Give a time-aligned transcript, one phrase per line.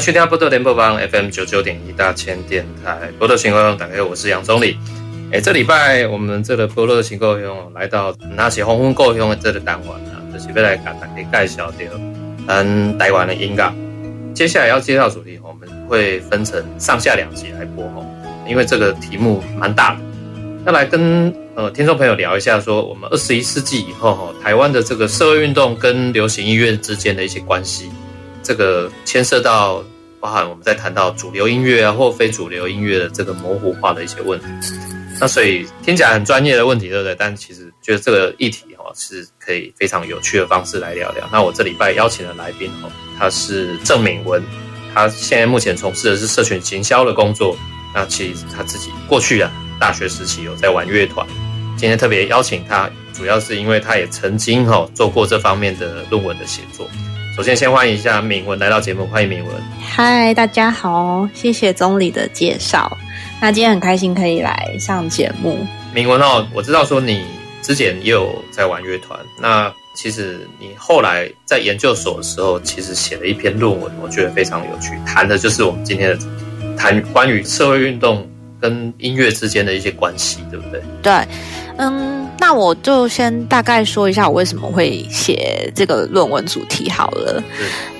[0.00, 4.78] 迎收听波多联播网 FM 九九点一大千电台波多情况，大家好，我是杨总理。
[5.30, 7.38] 哎，这礼拜我们这个波多情况
[7.74, 10.74] 来到那些红红故乡的这个单元啊，就是要来
[11.14, 11.76] 给大家介绍到
[12.46, 13.74] 嗯台湾的音乐。
[14.32, 18.06] 接下来要介绍主题，我们会分成上下两集来播哦，
[18.48, 20.00] 因为这个题目蛮大的，
[20.64, 27.90] 要来跟呃听众朋友聊一下，说我们二十一世纪以后哈，台湾的这个社会运动跟流行音乐之间的一些关系。
[28.42, 29.84] 这个牵涉到
[30.20, 34.46] 包含我们在谈到主流音乐啊或非主流音乐的这个模糊化的一些问题，
[35.18, 37.14] 那所以听起来很专业的问题，对不对？
[37.18, 41.28] 但其实觉得这个议题哦是可以非常有趣的方式来聊聊。
[41.32, 44.42] 那我这礼拜邀请的来宾哦，他是郑敏文，
[44.94, 47.56] 他现在目前从事的是社群行销的工作。
[47.92, 51.26] 那其实他自己过去啊大学时期有在玩乐团，
[51.76, 56.88] 今天特别邀请他，主要是因为他也曾经哈做过这方面的论文的写作。
[57.36, 59.54] 首先，先欢迎一下敏文来到节目，欢迎敏文。
[59.80, 62.98] 嗨，大家好，谢谢总理的介绍。
[63.40, 65.64] 那今天很开心可以来上节目。
[65.94, 67.24] 敏文哦，我知道说你
[67.62, 78.28] 之前也有在玩乐团，那其实你后来在研究所的时候，其实写了一篇论文，我觉得非常有趣，谈的就是我们今天的主题，谈关于社会运动
[78.60, 80.82] 跟音乐之间的一些关系，对不对？
[81.00, 81.12] 对。
[81.82, 87.42] 嗯，那我就先大概说一下我为什么会写这个论文主题好了。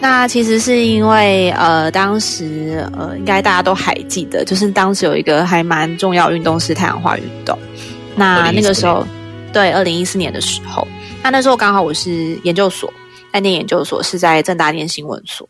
[0.00, 7.58] 那其实是因为呃，当时呃，应该大家都还记得，就是当时有一个还蛮重要运动是太阳花运动。
[8.14, 9.06] 那那个时候，
[9.50, 10.86] 对，二零一四年的时候，
[11.22, 12.92] 那那时候刚好我是研究所，
[13.32, 15.48] 在念研究所是在正大念新闻所。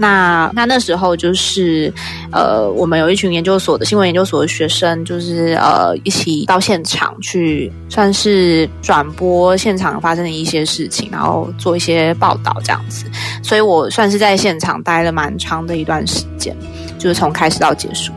[0.00, 1.92] 那那那时候就是，
[2.32, 13.04] 呃，我们有一群研究所的新闻研究所的学生，就是呃一起到现场去，算是转播现场发生的一些事情，然后做一些报道这样子。
[13.42, 16.56] 所以我算是在现场待了蛮长的一段时间，
[16.98, 18.10] 就是从开始到结束。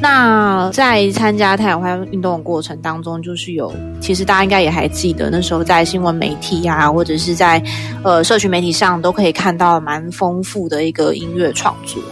[0.00, 7.62] 那在参加太阳花运动的过程当中，就是有，其实大家应该也还记得，那时候在新闻媒体啊，或者是在
[8.02, 12.02] 呃社群媒体上，都可以看到蛮丰富的一个音乐创作。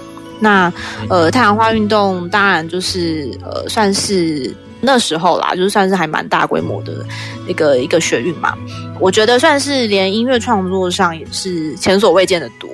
[0.41, 0.73] 那
[1.09, 7.05] 呃太阳花运动当然就是呃算是那时候啦，就是算是还蛮大规模的
[7.47, 8.57] 一个一个学运嘛。
[8.99, 12.69] 我觉得算是连音乐创作上也是前所未见的多。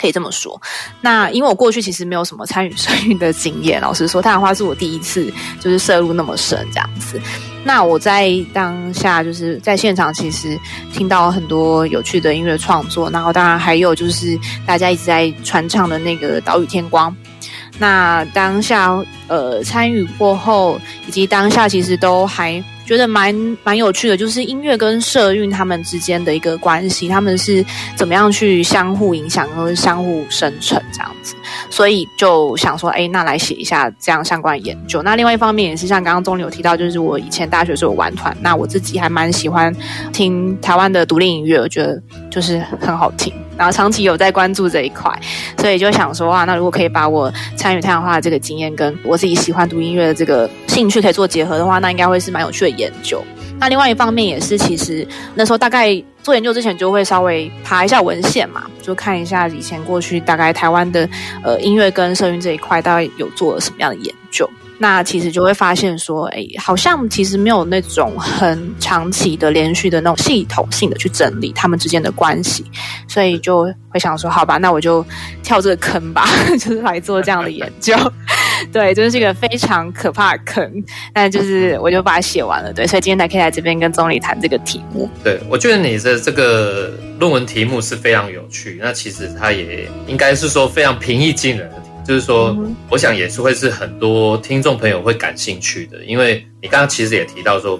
[0.00, 0.60] 可以这么说，
[1.02, 5.30] 那因为我过去其实没有什么参与 社运的经验，老实说，太阳花是我第一次
[5.60, 7.20] 就是摄入那么深这样子。
[7.62, 10.58] 那我在当下就是在现场，其实
[10.90, 17.10] 听到很多有趣的音乐创作，然后当然还有就是大家一直在传唱的那个《岛屿天光》。
[17.78, 22.62] 那当下呃参与过后，以及当下其实都还。
[22.90, 27.64] 觉得蛮蛮有趣的，就是音乐跟社运他们之间的一个关系，他们是
[27.94, 31.36] 怎么样去相互影响和相互生成这样子，
[31.70, 35.00] 所以就想说，哎，那来写一下这样相关的研究。
[35.04, 39.72] 那另外一方面也是像刚刚总理有提到，就是我以前大学时候有玩团，那我自己还蛮喜欢
[40.12, 43.32] 听台湾的独立音乐，我觉得就是很好听。
[43.56, 45.12] 然后长期有在关注这一块，
[45.58, 53.22] 所以就想说啊，那如果可以把我参与太阳花的这个经验，跟我自己喜欢读音乐的这个兴趣可以做结合的话，那应该会是蛮有趣的研究。
[53.58, 61.06] 那另外一方面也是，其实那时候大概做研究之前，就会稍微爬一下文献嘛，就看一下以前过去大概台湾的
[61.44, 64.48] 呃音乐跟社运这一块，大概有做了什么样的研究。
[64.82, 72.64] 那其实就会发现说，哎，好像其实没有那种很长期的、连续的那种系统性的去整理他们之间的关系，
[73.06, 75.04] 所以就会想说，好吧，那我就
[75.42, 76.26] 跳这个坑吧，
[76.58, 77.94] 就是来做这样的研究。
[78.72, 82.72] 对，就是一个非常可怕的坑，但就是我就把它写完了。
[82.72, 85.06] 对，所以今天才可以来这边跟总理谈这个题目。
[85.22, 91.76] 对，我觉得你的这个论文题目是非常有趣，那其实它也应该是说非常平易近人的。
[92.10, 92.56] 就是说，
[92.88, 97.78] 我想也是会是很多听众朋友会感兴趣的，因为你刚刚其实也提到说，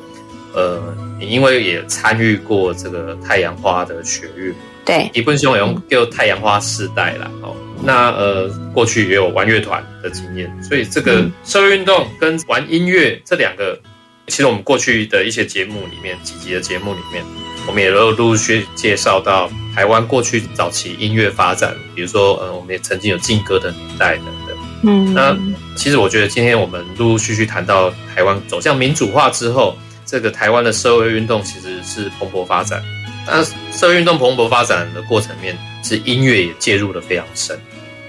[0.55, 0.81] 呃，
[1.19, 4.55] 你因为也参与过这个太阳花的学运，
[4.85, 7.29] 对，一本兄也用叫太阳花世代啦。
[7.43, 13.77] 哦，那呃，过去也有玩乐团的经验，所以这个社会运动跟玩音乐这两个，
[14.29, 17.25] 其实我们过去的一些节目里面，几集的节目里面，
[17.71, 24.57] 我们也都陆续介绍到台湾过去早期音乐发展，比如说，呃，我们也曾经有劲歌的年代等等。
[24.83, 25.39] 嗯，那
[25.77, 32.83] 其实我觉得今天我们陆陆续续谈到台湾走向民主化之后，这个台湾的社会运动其实是蓬勃发展。
[33.25, 33.41] 那
[33.71, 37.57] 社会运动蓬勃发展的过程面，是音乐也介入的非常深。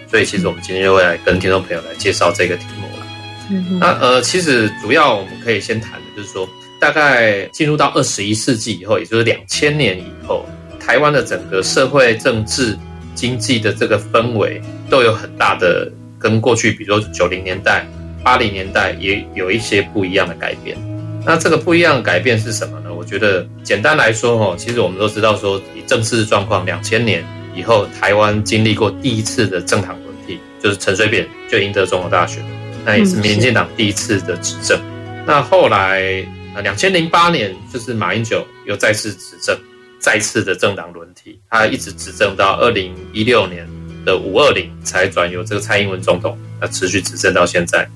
[0.09, 3.05] 所以，其实我们今天就会来跟听众朋友来介绍这个题目了。
[3.51, 6.49] 嗯，那呃，其实主要我们可以先谈的就是说，
[6.81, 10.45] 大概进入到二十一世纪以后，也就是两千年以后，
[10.79, 12.77] 台湾的整个社会、政治、
[13.15, 15.89] 经济的这个氛围都有很大的。
[16.21, 17.83] 跟过去，比如说九零年代、
[18.23, 20.77] 八零年代也有一些不一样的改变。
[21.25, 22.93] 那这个不一样的改变是什么呢？
[22.93, 27.25] 我觉得简单来说，哦，其实我们都知道，说以政治状况，两千年
[27.55, 32.43] 以后，台湾经历过第一次的政党轮替，就是陈水扁就赢得总统大选，
[32.85, 34.79] 那也是民进党第一次的执政。
[35.25, 36.23] 那后来，
[36.55, 39.57] 呃，两千零八年就是马英九又再次执政，
[39.99, 43.67] 再次的政党轮替，他一直执政到二零一六年。
[44.03, 47.87] 的五二零才转由这个蔡英文总统，那持续执政到现在，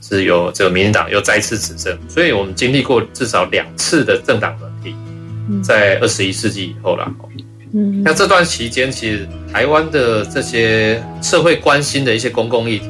[0.00, 4.94] 是由这个民进党又再次执政，所以我们经历过至少两次的政党轮替，
[5.60, 7.12] 在二十一世纪以后啦。
[7.72, 12.88] 嗯，那这段期间，其实台湾的这些社会关心的一些公共议题，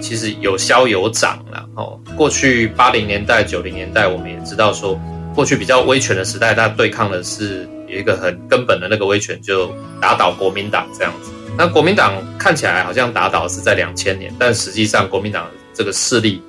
[0.00, 1.68] 其实有消有长了。
[1.74, 5.00] 哦，过去八零年代、九零年代，我们也知道说，
[5.34, 11.30] 过去比较威权的时代，它对抗的是有一个很根本的那个威权，就打倒国民党这样子。
[11.56, 16.42] 那国民党看起来好像打倒是在两千年，但实际上国民党这个势力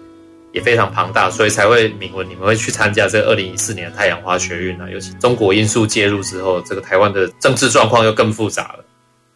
[0.51, 4.89] 也非常庞大，所以才会铭文你们会去参加这个二零一四年的太阳花学运啊。
[4.89, 8.85] 尤其中国因素介入之后，这个台湾的政治状况又更复杂了。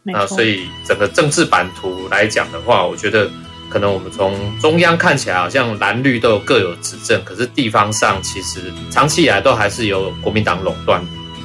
[0.01, 3.29] 那所以整个政治版图来讲的话，我觉得
[3.69, 11.01] 可能我们从中央看起来好像蓝绿都有各有执政，可是地方上其实长期以来都还是由国民党垄断，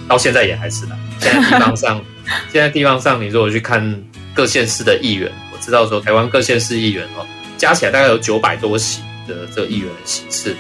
[0.09, 0.97] 到现在也还是的。
[1.21, 2.05] 现在地方上，
[2.51, 4.03] 现在地方上，你如果去看。
[4.37, 7.25] 各县市的议员，我知道说台湾各县市议员哦，
[7.57, 10.57] 加起来大概有九百多席的这个议员的席次，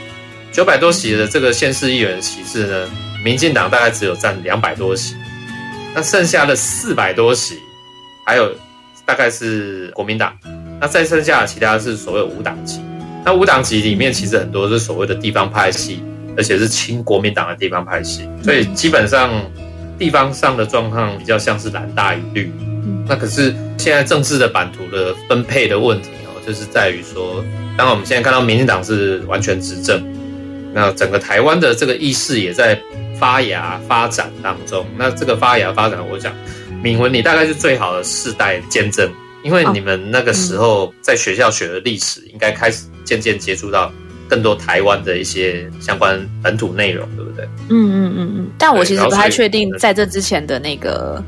[0.53, 2.89] 九百多席的这个县市议员的席次呢，
[3.25, 5.17] 民进党大概只有占两百多席，
[5.93, 7.59] 那剩下的四百多席，
[8.25, 8.49] 还有
[9.05, 10.33] 大概是国民党，
[10.81, 12.81] 那再剩下的其他是所谓五党籍，
[13.25, 16.03] 那五党籍里面其实很多是所谓的地方派系，
[16.37, 19.31] 而且是亲国民党的地方派系，所以基本上
[19.99, 22.53] 地方上的状况比较像是蓝大于绿。
[23.07, 27.43] 那可是现在政治的版图的分配的问题哦，就是在于说，
[27.77, 30.03] 当然我们现在看到民进党是完全执政，
[30.75, 32.79] 那整个台湾的这个意识也在
[33.19, 34.85] 发芽发展当中。
[34.99, 36.33] 那这个发芽发展，我想
[36.83, 39.11] 敏文你大概是最好的世代见证，
[39.45, 43.93] 因为你们那个时候在学校学的历史，应该开始渐渐接触到
[44.29, 47.45] 更多台湾的一些相关本土内容，对不对？
[47.69, 47.77] 嗯
[48.09, 48.51] 嗯嗯嗯。
[48.59, 51.23] 但我其实不太确定，在这之前的那个。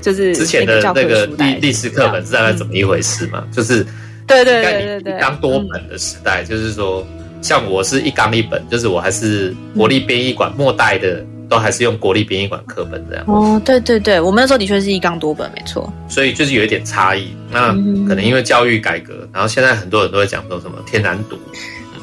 [0.00, 3.44] 就是之前的那个历历史课本是大概怎么一回事嘛？
[3.46, 3.86] 嗯、就是
[4.26, 7.06] 对对对对对，一纲多本的时代，就是说，
[7.42, 13.24] 像我是一纲一本，就是我还是国立编译馆末代的，都还是用国立编译馆课本这样。
[13.26, 15.92] 哦，对对对，我们那时候的确是一纲多本，没错。
[16.08, 17.28] 所以就是有一点差异。
[17.50, 17.72] 那
[18.06, 21.36] 可能因为教育改革，然后现在很多人都会讲说什么天然毒，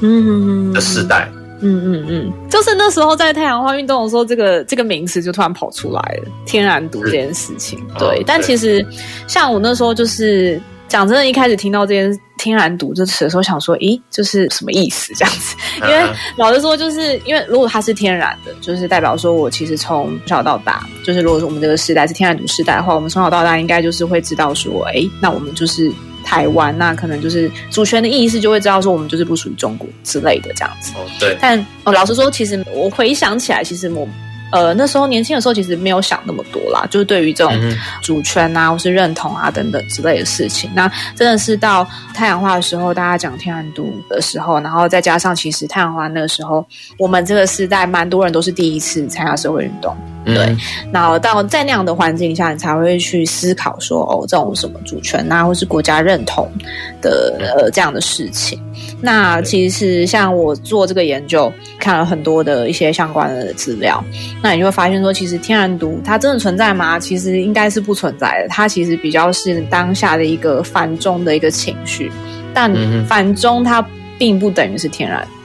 [0.02, 1.28] 嗯的时代。
[1.60, 7.80] 嗯嗯嗯，就是那时候在太阳花运动的时候，这个这个名词就突然跑出来了，天然毒这件事情。
[7.98, 8.86] 对，但其实
[9.26, 15.56] 像我那时候就是讲真的，一开始听到这件“天然独”这词的时候，想说，咦，就是什么意思这样子？
[15.82, 25.92] 因为老实说，就是因为如果它是天然的，就是代表说我其实从小到大，就是如果说我们这个时代是天然独时代的话，我们从小到大应该就是会知道说，哎，那我们就是。
[26.24, 30.92] 台湾，那可能就是主权的意思，就会知道说我们就是不属于中国之类的这样子。
[30.98, 31.38] 哦，对。
[31.40, 34.06] 但哦，老实说，其实我回想起来，其实我。
[34.52, 37.54] 呃，那时候年轻的时候其实没有想那么多啦，就是对于这种
[38.02, 40.70] 主权啊，或是认同啊等等之类的事情。
[40.74, 46.66] 那真的是到太阳花的时候，大家讲天然独的时候，然后再加上其实太阳花那个时候，
[46.98, 49.96] 我们这个时代蛮多人都是第一次参加社会运动，
[50.34, 50.46] 对。
[50.46, 50.58] 嗯、
[50.92, 56.50] 然后到在那样的环境下，你才会去思考说，哦，这种什么主权啊，或是国家认同
[57.02, 58.60] 的呃这样的事情。
[59.02, 64.04] 那其实像我做这个研究，看了很多的一些相关的资料，
[64.42, 67.00] 那你就会发现说，其实天然毒它真的存在吗？
[67.00, 68.48] 其实应该是不存在的。
[68.50, 72.12] 它其实比较是当下的一个反中的一个情绪，
[72.54, 72.74] 但
[73.06, 73.86] 反中它
[74.18, 75.37] 并不等于是天然独。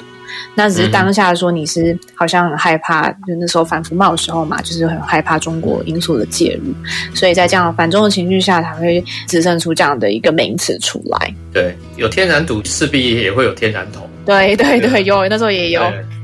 [0.55, 6.73] 那只是当下说你是好像很害怕，就那时候反服贸的时候嘛，就是很害怕中国因素的介入，
[7.15, 11.35] 所以在这样反中的情绪下，才会滋生出这样的一个名词出来。
[11.53, 14.09] 对，有天然赌，势必也会有天然统。
[14.25, 15.83] 对对对，有那时候也有。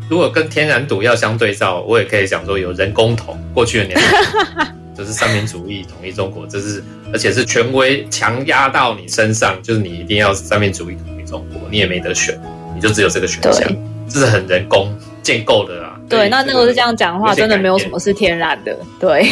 [0.08, 12.40] 如果跟天然毒要相对照，我也可以讲说有人工统，过去的年代 就是三民主义统一中国，这是而且是权威强压到你身上，就是你一定要三民主义统一中国，你也没得选，
[12.74, 13.76] 你就只有这个选项，这
[14.10, 15.94] 是很人工建构的啦。
[16.08, 18.76] 对，对那那如果是这样讲的话，真的没有什么是天然的。
[18.98, 19.22] 对，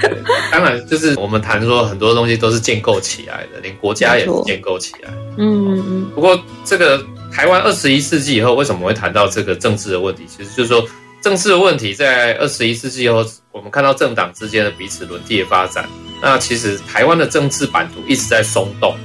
[0.00, 0.18] 对对
[0.50, 5.10] 当然就是我们谈说很多东西都是建构起来的，连国家也是建构起来。
[5.36, 6.10] 嗯嗯嗯。
[6.14, 10.24] 不过这个台湾二十一世纪以后为什么会谈到这个政治的问题？
[10.26, 10.84] 其实就是说
[11.22, 15.88] 政治的问题在二十一世纪以后，我们看到政党之间的彼此轮替的发展。
[16.22, 18.96] 那其实台湾的政治版图一直在松动。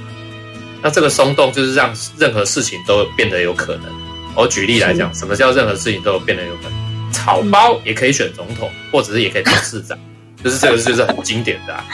[0.82, 4.01] 那这个松动就是让任何事情都变得有可能。
[4.34, 7.12] 我举例来讲，什么叫任何事情都有变得有可能？
[7.12, 9.96] 草包也可以选总统，或者是也可以当市长，
[10.42, 11.84] 就是这个就是很经典的啊。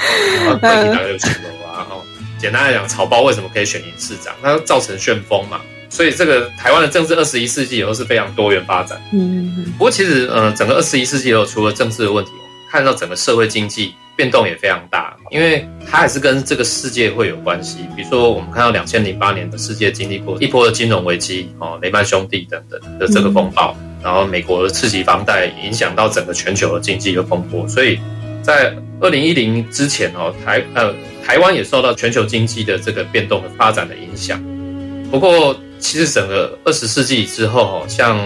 [0.46, 1.48] 问题大概就清楚了。
[1.76, 2.02] 然后
[2.38, 4.34] 简单来讲，草包为什么可以选赢市长？
[4.42, 5.60] 它造成旋风嘛。
[5.90, 9.00] 所以这个台湾的政治二十一世纪以后是非常多元发展。
[9.12, 12.30] 嗯，不过其实呃，整个二十一世纪以后，除了政治的问题，
[12.70, 17.78] 看到整个社会经济变动也非常大，因为它还是跟这个世界会有关系。
[17.94, 23.76] 比如说，我们看到两千零八年的世界经历过一波的金融危机，哦，雷曼兄弟等等的这个风暴。
[24.02, 27.96] 然后美国的刺激房贷影响到整个全球的经济的风波，所以
[28.42, 30.92] 在二零一零之前哦，台呃
[31.24, 34.42] 台湾也受到全球经济的这个变动的发展的影响。
[35.12, 38.18] 不过，其实整个二十世纪之后哦，像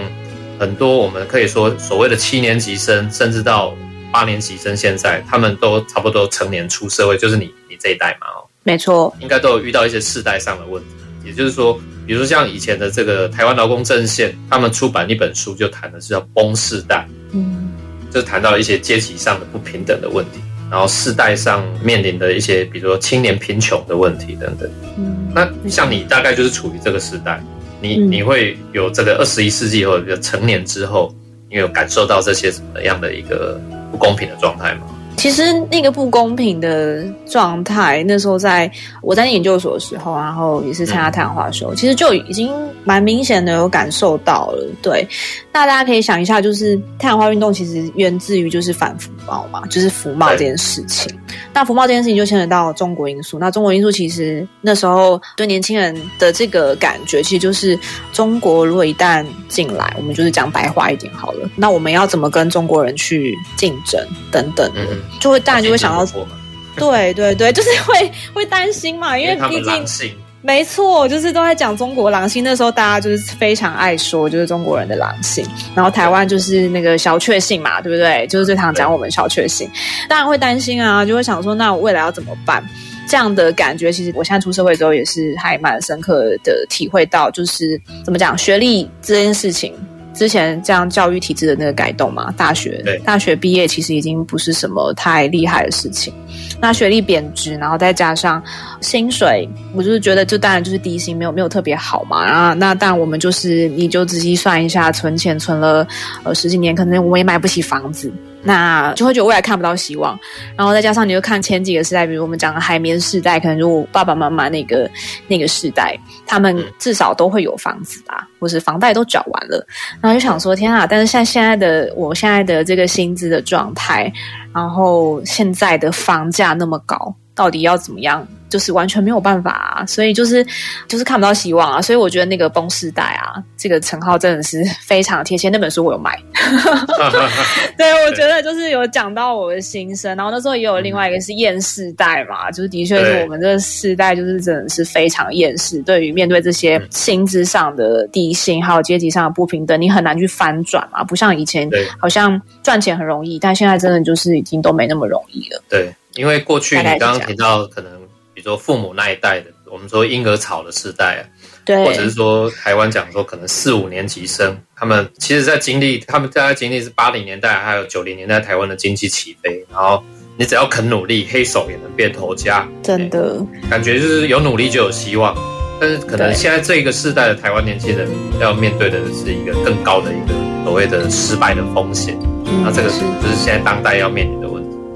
[0.57, 3.75] 很多我们可以说所谓的七年级生，甚至到
[4.13, 10.89] 八年级生，现在他们都差不多成年出社会，就是你你这一代嘛哦，没错，应该都有遇到一些世代上的问题，
[11.25, 11.77] 也就是说。
[12.05, 17.71] 比如说像以前的这个台湾劳工阵线，他们出版一本书，就谈的是叫“崩世代”，嗯，
[18.11, 24.69] 就谈到一些阶级上的不平等的问题，然后世代上面临的一些，比如说青年贫穷的问题等等。
[24.97, 27.41] 嗯，那像你大概就是处于这个时代，
[27.79, 31.15] 你你会有这个二十一世纪或者成年之后，
[31.49, 33.57] 你有感受到这些什么样的一个
[33.93, 34.87] 不公平的状态吗？
[35.15, 38.69] 其实那个不公平的状态，那时候在
[39.01, 42.51] 我在研究所的时候，然后也是参加太阳花的时候，其实就已经
[42.83, 44.67] 蛮明显的有感受到了。
[44.81, 45.07] 对，
[45.51, 51.09] 那大家可以想一下，就是太阳花运动其实源自于就是反服贸嘛，就是服贸这件事情。
[51.53, 53.39] 那服贸这件事情就牵扯到中国因素。
[53.39, 57.79] 那中国因素其实那时候对年轻人的这个感觉，其实就是
[58.11, 64.81] 中国如果一旦进来，我们就是讲白话一点好了，那我们要怎么跟中国人去竞争等等的。
[64.91, 66.05] 嗯就会当然就会想到，
[66.75, 72.43] 对对对，就是会 会担心嘛，因为毕竟没错，就是都在讲中国狼性。
[72.43, 75.47] 那时候大家就是非常爱说，就是中国人的狼性。
[75.73, 78.27] 然后台湾就是那个小确幸嘛，对不对？
[78.27, 79.71] 就是最常讲我们小确幸，
[80.09, 82.61] 当然会担心啊，就会想说，那我未来要怎么办？
[83.07, 89.73] 这样的感觉，其实我现在出社会之后也是还蛮深刻的体会到，就是怎么讲学历这件事情。
[90.13, 96.13] 之前这样教育体制的那个改动嘛，大学大学毕业其实已经不是什么太厉害的事情。
[96.61, 98.41] 那学历贬值，然后再加上
[98.79, 102.25] 薪水，我就是觉得这当然就是低薪，没有没有特别好嘛。
[102.25, 105.85] 然后那但我们就是你就仔细算一下，存钱存了
[106.23, 108.11] 呃十几年，可能我也买不起房子。
[108.43, 110.19] 那就会觉得未来看不到希望，
[110.55, 114.89] 然后再加上你又看前几个时代，比如我们讲的海绵时代，可能就我爸爸妈妈那个
[115.27, 119.65] 那个时代，他们至少都会有房子吧，或是房贷都缴完了，
[120.01, 120.85] 然后就想说天啊！
[120.85, 124.11] 但是像现在的我现在的这个薪资的状态，
[124.53, 128.27] 然后现在的房价那么高，到底要怎么样？
[128.49, 130.45] 就是完全没有办法啊，所以就是
[130.87, 135.49] 就是看不到希望啊，所以我觉得那个崩世代啊，这个称号真的是非常贴切。
[135.49, 136.15] 那本书我有买，
[137.75, 140.15] 对，我觉得就是有讲到我的心声。
[140.15, 151.67] 然后那时候也有另外一个是厌世代嘛，就是的确是我们这个世代就是真的是非常厌世，对于面对这些薪资上的低薪，还有阶级上的不平等，你很难去翻转嘛，不像以前
[151.99, 155.63] 好像赚钱很容易，但现在真的就是已经都没那么容易了。
[155.67, 157.91] 对，因为过去你刚刚提到可能。
[158.35, 161.21] 比如说父母那一代的，我们说婴儿潮的时代啊，
[161.63, 170.03] 对，或者是说台湾讲说可能四五年级生，他们其实在经历，他们大概经历是八零年代还有九零年代台湾的经济起飞，然后
[170.35, 173.37] 你只要肯努力，黑手也能变头家，真的，
[173.69, 175.37] 感觉就是有努力就有希望。
[175.79, 178.09] 但是可能现在这个世代的台湾年轻人
[178.41, 182.17] 要面对的是一个更高的一个所谓的失败的风险，
[182.63, 184.42] 那、嗯、这个就是现在当代要面临。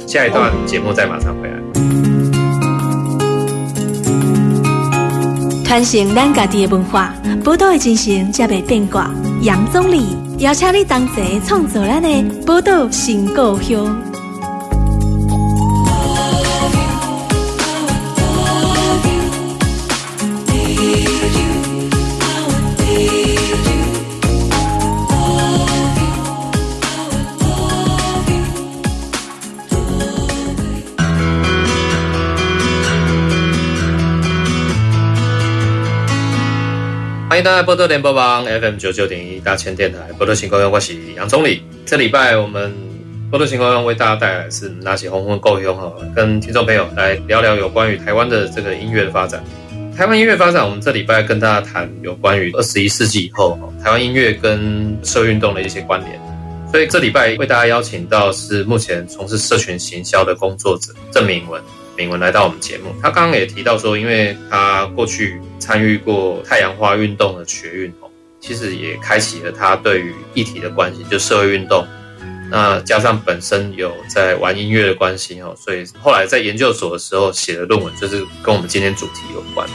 [0.07, 1.57] 下一段节目再马上回来。
[5.65, 9.11] 传承咱家己的文化，宝岛的精神才袂变卦。
[9.41, 14.01] 杨总理邀请你同齐创作咱的宝岛新故乡。
[37.37, 41.61] 欢迎大家波多联播网 FM 九九点一大千电台波多情况用，我是杨宗理。
[41.85, 42.73] 这礼拜我们
[43.29, 49.43] 波多情况用为大家带来是那些红红够用哈，跟听众朋友来聊聊有关于台湾的这个音乐的发展。
[49.95, 56.19] 台湾音乐发展，我们这礼拜跟大家谈有关于二十一世纪以后台湾音乐跟社运动的一些关联。
[56.71, 61.61] 所以这礼拜为大家邀请到是目前从事社群行销的工作者郑铭文。
[61.97, 68.07] 铭文来到我们节目，他刚刚也提到说，因为他过去参与过太阳花运动的学运哦，
[68.39, 71.85] 其实也开启了他对于议题的关心，就社会运动。
[72.49, 79.67] 那加上本身有在玩音乐的关系哦，所以后来在研究所的时候写的论文，就是跟我们今天主题有关。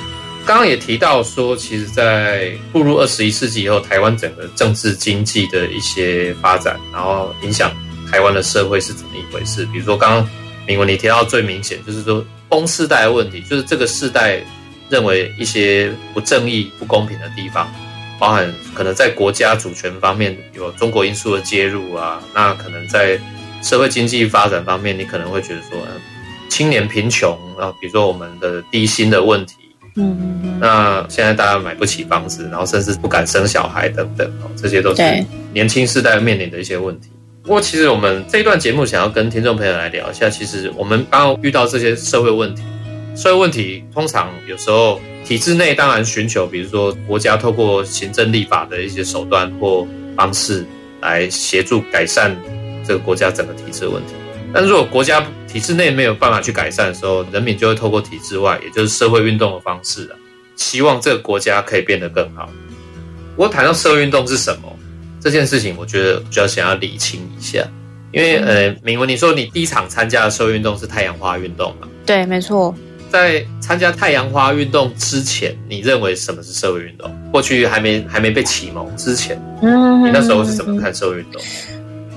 [0.46, 7.70] 刚刚也提到说，其实，在步入二十一世纪以后，台湾整个政治经济的一些发展，然后影响
[8.10, 9.66] 台湾的社会是怎么一回事？
[9.66, 10.28] 比如说刚刚。
[10.66, 14.40] 铭文，你提到最明显就是说，崩世代的问题，就是这个世代
[14.88, 17.72] 认为一些不正义、不公平的地方，
[18.18, 23.18] 包含可能在国家主权方面有中国因素的介入啊，那可能在
[23.62, 26.00] 社会经济发展方面，你可能会觉得说，嗯，
[26.48, 29.54] 青年贫穷啊，比如说我们的低薪的问题，
[29.96, 35.02] 嗯嗯嗯，那现在大家买不起房子，然后甚至不敢生小孩等等，哦，这些都是
[35.52, 37.08] 年轻世代面临的一些问题。
[37.42, 42.62] 不过，其实我们这一段节目想要跟听众朋友来聊一下，其实我们刚刚遇到这些社会问题，
[43.16, 49.84] 社会问题通常有时候体制内当然寻求，比如说国家透过行政立法的一些手段或
[50.16, 50.64] 方式
[51.00, 52.36] 来协助改善
[52.86, 54.14] 这个国家整个体制的问题。
[54.54, 60.14] 但如果国家体制内没有办法去改善的时候，人民就会透过体制外，也就是社会运动的方式啊，
[60.54, 62.48] 希望这个国家可以变得更好。
[63.34, 64.78] 不过谈到社会运动是什么？
[65.22, 67.64] 这件事情，我觉得就要想要理清一下，
[68.10, 71.86] 因为呃，明文，你说你第一场参加的社会运动是太阳花运动嘛？
[72.04, 72.74] 对，没错。
[73.08, 77.08] 在参加太阳花运动之前，你认为什么是社会运动？
[77.30, 81.40] 过去还没还没被启蒙之前，嗯，你那时候是怎么看社会运动？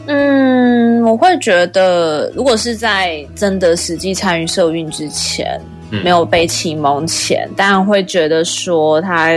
[0.07, 9.29] 嗯，我会觉得，如果是在真的实际参与社运之前，嗯，没有被启蒙前，当然会觉得说他。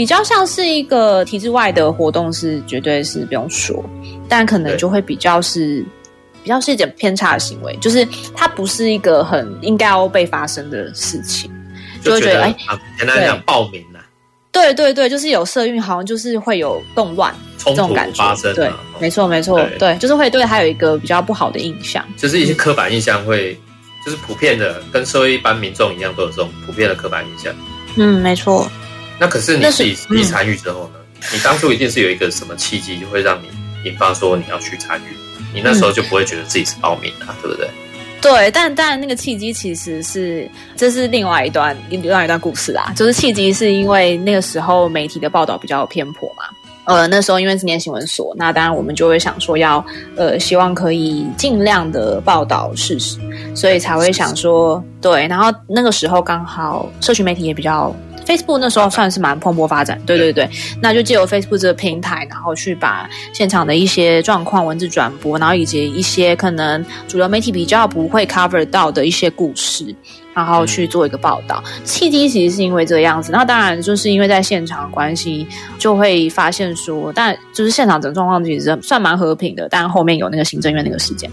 [0.00, 3.84] 比较像是一个体制外的活动，是绝对是不用说，
[4.30, 5.84] 但可能就会比较是
[6.42, 11.50] 比较是一点偏差的行为，就是它不是一个很应该要被发生的事情，
[12.02, 12.56] 就会觉得哎，
[12.96, 14.00] 简单讲报名了，
[14.50, 23.54] 对对对，就是有社运，好像就是会有动乱这种感觉发生，对，没错没错，对，就是会对他有一个比较不好的印象，就是一些刻板印象会，
[24.02, 27.54] 就是普遍的，跟社会一般民众一样，都有这种普遍的刻板印象，
[27.96, 28.66] 嗯，没错。
[29.20, 30.94] 那可是你自己实际参与之后呢？
[30.94, 33.48] 嗯、你当初一定是有一个什么契机，就会让你
[33.84, 35.14] 引发说你要去参与？
[35.52, 37.68] 你那时候就不会觉得自己是报名啊，嗯、对不对？
[38.22, 42.92] 对，但但那个契机其实是这是另外一段另外一段故事啦。
[42.96, 46.44] 就是契机是因为那个时候媒体的报道比较偏颇嘛。
[46.86, 49.84] 呃，那时候因为是念新闻所，那当然我们就会想说要
[50.16, 53.18] 呃，希望可以尽量的报道事实，
[53.54, 55.26] 所以才会想说对。
[55.28, 57.94] 然后那个时候刚好社群媒体也比较。
[58.30, 60.48] Facebook 那时候算是蛮蓬勃发展，对对对，
[60.80, 69.92] 那就借由 Facebook 这个平台，然后去把现场的一些状况文字转播，然后以及一些可能主流媒体比较不会 cover 到的一些故事，
[70.32, 71.60] 然后去做一个报道。
[71.82, 75.44] 契机其实是因为这个样子，那当然就是因为在现场的关系，
[75.76, 81.28] 就会发现说，但就是现场整个状况其实算蛮和平的，但后面有那个行政院那个事件。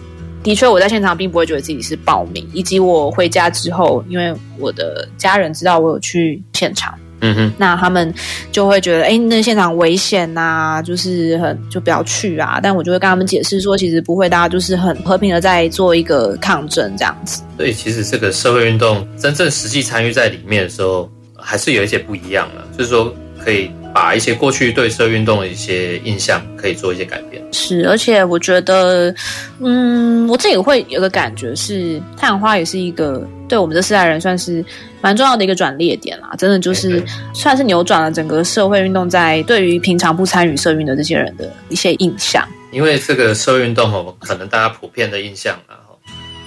[0.48, 8.14] 的确，我在现场并不会觉得自己是报名，以及我回家之后，因为我的家人知道我有去现场，嗯哼，那他们
[8.50, 12.62] 就会觉得，哎，那现场危险呐、啊，就是很就不要去啊。
[12.64, 17.44] 但我就会跟他们解释说，其实不会，大家就是很和平的在做一个抗争这样子。
[17.58, 23.14] 所以，其实这个社会运动真正实际参与在里面的时候，还是有一些不一样的，就是说
[23.48, 23.72] 可以。
[23.94, 29.12] 把一些过去对社运动的一些印象可以做一些改变，是，而且我觉得，
[29.60, 34.64] 嗯，我自己会有个感觉是，太阳花也是一个对我们这四代人算是
[35.02, 42.48] 蛮重要的一个转捩点啦，真的就是算是扭转了整个社会运动在对于平常不参与社运的这些人的一些印象。
[42.72, 45.80] 因为这个社运动哦，可能大家普遍的印象啊，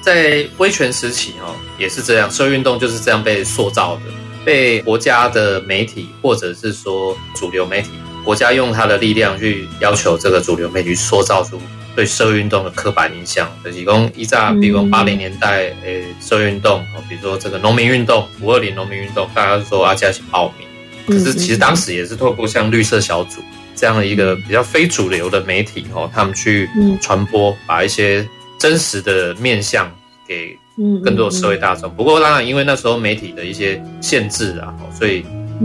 [0.02, 4.02] 在威权时期哦，也是这样，社运动就是这样被塑造的。
[4.44, 7.90] 被国家的媒体，或者是说主流媒体，
[8.24, 11.60] 国家用他的力量去要求这个主流媒体塑造出
[11.94, 13.50] 对社会运动的刻板印象。
[13.64, 20.66] 就是讲一战，比如八零年代诶社会运动，比如说这个农民运动，五二零农民运动，大家都说啊，加起报名。
[21.06, 23.42] 可是其实当时也是透过像绿色小组
[23.74, 26.68] 这样的一个比较非主流的媒体哦，他们去
[27.00, 28.26] 传播，把一些
[28.58, 29.90] 真实的面相
[30.26, 30.56] 给。
[31.04, 35.24] 更多的社会大众，不过当然，因为那时候媒体的一些限制啊，所以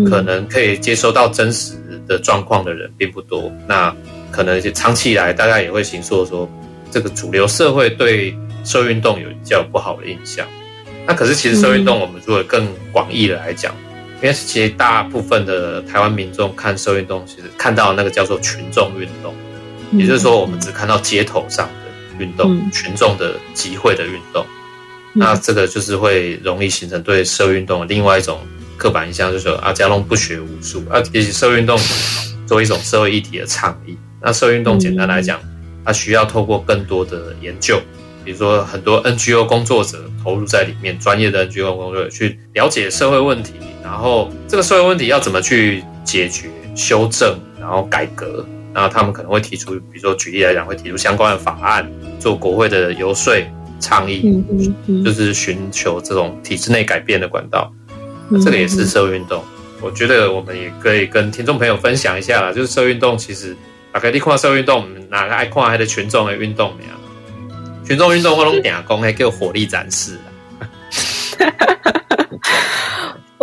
[0.09, 1.73] 可能可以接收到真实
[2.07, 3.51] 的状况的人并不多。
[3.67, 3.95] 那
[4.31, 6.49] 可能长期以来，大家也会形塑说，
[6.91, 10.45] 这个主流社会对社会运动有比较不好的印象。
[11.07, 19.33] 那可是其实社会运动，我们如果更广义的来讲，嗯、因为其实大部分的台湾民众看社会运动，其实看到那个叫做群众运动，
[19.93, 24.45] 也就是说，我们只看到街头上的运动、嗯、群众的集会的运动。
[25.17, 28.37] 那这个就是会容易形成对社会运动的另外一种
[28.75, 31.01] 刻板印象，就是说啊，加隆不学无术啊。
[31.01, 31.79] 其实社会运动
[32.45, 35.39] 作为一种社会议题的倡议，那社会运动简单来讲，
[35.85, 37.79] 它需要透过更多的研究，
[38.25, 53.33] 比如说很多 NGO 工作者投入在里面，专业的 NGO 工作者去了解社会问题，然后这个社会问题要怎么去解决、修正，然后改革，那他们可能会提出，比如说举例来讲，会提出相关的法案，做国会的游说。
[53.79, 54.43] 倡议
[55.03, 57.71] 就是寻求这种体制内改变的管道，
[58.43, 59.43] 这个也是社会运动。
[59.81, 63.55] 我觉得我们也可以跟听众朋友分享一下啦，就是社会运动其实
[63.91, 66.95] 大概你看社会运动，哪个爱看还的群众的运动呀？
[67.85, 70.17] 群众运动我拢定讲还叫火力展示。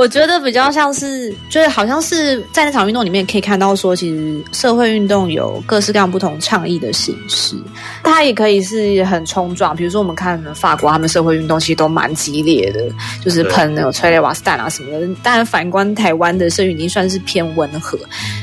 [0.02, 7.54] 我觉得比较像是，就是好像是在那场运动里面可以看到说，其实社会运动有各式各样不同倡议的形式，
[8.02, 9.76] 它也可以是很冲撞。
[9.76, 12.80] 比如说我们看法国，他们社会运动其实都蛮激烈的，
[13.24, 15.06] 就是喷那个催泪瓦斯弹啊什么的。
[15.22, 17.96] 当然反观台湾的社运已经算是偏温和，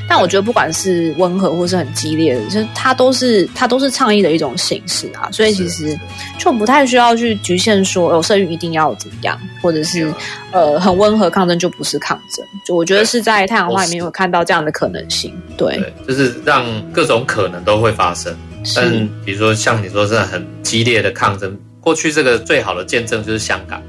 [0.08, 5.30] 但我觉得不管是温和或是很激烈的，就是它都是它都是倡议的一种形式啊。
[5.30, 6.00] 所以其实
[6.38, 10.10] 就不太需要去局限说，哦，社运一定要怎么样，或者是
[10.54, 11.48] 呃很温和抗。
[11.57, 18.35] 就不是抗争，就我觉得是在太阳花里面有看到这样的可能性，对，对，就是让各种可能都会发生。
[18.75, 23.81] 但比如说像你说是很激烈的抗争，过去这个最好的见证就是香港。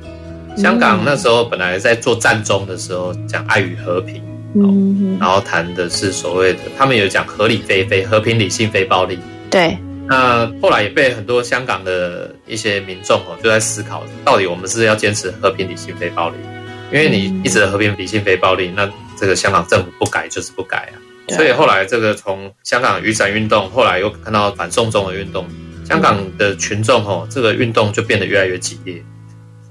[0.56, 4.22] 香港那时候本来在做战中的时候讲爱与和平，
[4.54, 9.18] 嗯，然后谈的是所谓的他们有讲合理非非和平理性非暴力，
[9.50, 9.76] 对。
[10.08, 16.34] 那后来也被很多香港的一些民众哦就在思考，到底我们是要坚持和平理性非暴力？
[16.92, 20.94] 因为你一直和平、理性、非暴力，那这个香港政府不改就是不改啊。
[21.36, 25.46] 所以后来这个从香港雨伞运动，后来又看到反送中的运动，
[25.84, 29.00] 香港的群众吼，这个运动就变得越来越激烈，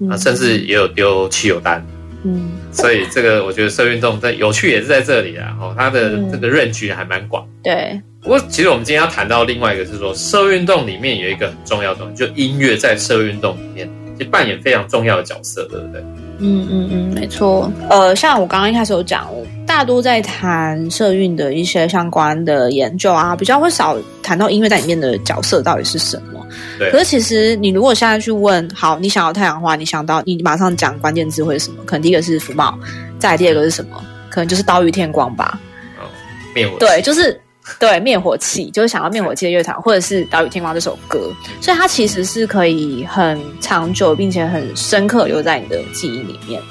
[0.10, 1.86] 啊，甚至也有丢汽油弹。
[2.24, 7.48] 嗯，所以这个我觉得社运动在有趣也是在这里啊，哦，它的这个 range 还蛮广。
[7.64, 8.00] 对。
[8.22, 16.04] 不过其实我们今天要谈到另外一个是说，社运动里面有一个很重要的东西，就音乐在社运动里面就扮演非常重要的角色，对不对？
[16.40, 17.72] 嗯嗯嗯，没错。
[17.90, 19.28] 呃，像我刚刚一开始有讲，
[19.68, 26.46] 大多在谈社运的一些相关的研究啊，比较会少谈到音乐在里面的角色到底是什么。
[26.78, 26.90] 对。
[26.92, 31.84] 可是其实你如果现在去问，好，你想要太阳花，你想到你马上讲关键字会是什么？
[31.86, 32.78] 可能第一个是福茂，
[33.20, 34.02] 再第二个是什么？
[34.30, 35.60] 可能就是刀与天光吧。
[35.98, 36.08] 哦，
[36.56, 36.78] 灭火。
[36.80, 37.40] 对，就是。
[37.80, 46.62] 对，灭火器就是想要灭火器的乐团，或者是《岛屿天光》这首歌，所以它其实是可以很长久，并且很深刻留在你的记忆里面。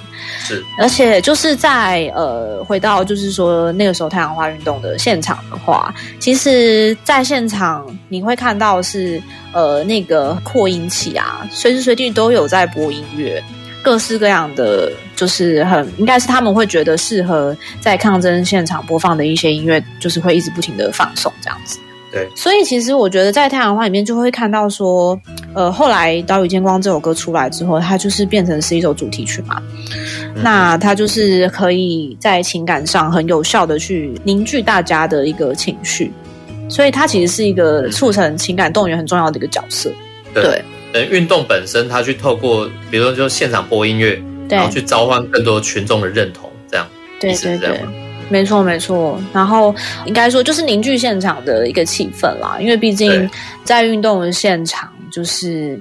[0.40, 13.42] 是，而且就是在呃，回到就是说那个时候太阳花运动的现场的话，其实，在现场你会看到是呃那个扩音器啊，随时随地都有在播音乐。
[13.80, 21.80] 各式各样的，就是很应该是他们会觉得适合在抗争现场播放的一些音乐，就是会一直不停的放送这样子。
[22.12, 25.20] 对，所以其实我觉得在太阳花里面就会看到说，
[25.54, 29.60] 呃，后来《岛屿天光》这首歌出来之后，它就是变成是一首主题曲嘛。
[30.36, 36.12] 嗯、那它就是可以在情感上很有效的去凝聚大家的一个情绪，
[36.68, 39.90] 所以它其实是一个促成情感动员很重要的一个角色。
[40.32, 40.44] 对。
[40.44, 44.18] 对呃，运动本身，它去透过，比如说就现场播音乐，
[44.56, 46.86] 然后去召唤更多群众的认同，这样，
[47.20, 47.80] 对对对，
[48.28, 49.20] 没错没错。
[49.32, 49.74] 然后
[50.06, 53.28] 应该说就是凝聚现场的一个气氛啦，因为毕竟
[53.64, 55.78] 在运动的现场，就是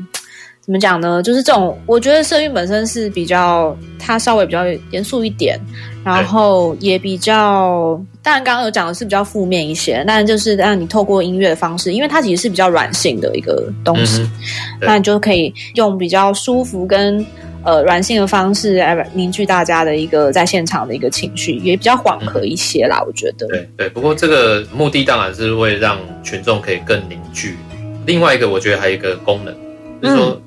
[0.62, 1.22] 怎么讲呢？
[1.24, 5.60] 就是这种，我觉得社运本身是比较，它稍微比较严肃一点。
[6.04, 14.32] 然后也比较，当然刚刚有讲的是比较负面一些，但就是让你透过音乐的方式，因为它其实是比较软性的一个东西，嗯、
[14.80, 17.26] 那你就可以用比较舒服跟
[17.64, 23.48] 呃软性的方式来凝聚大家的一个在现场的一个情绪，也比较缓和一些啦，嗯、我觉得。
[23.48, 27.58] 对对，不过这个目的当然是为了让群众可以更凝聚。
[28.06, 29.54] 另外一个，我觉得还有一个功能，
[30.02, 30.42] 就是说，嗯、